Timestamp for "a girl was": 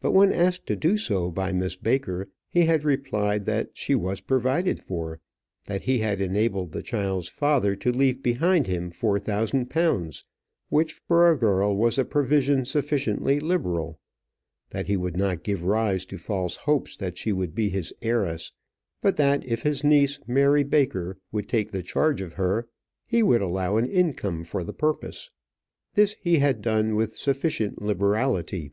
11.30-11.98